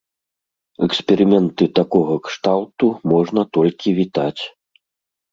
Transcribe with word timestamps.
Эксперыменты 0.85 1.67
такога 1.79 2.15
кшталту 2.27 2.87
можна 3.11 3.41
толькі 3.59 3.93
вітаць. 3.99 4.39